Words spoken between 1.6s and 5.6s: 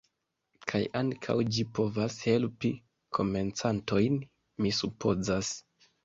povas helpi komencantojn, mi supozas.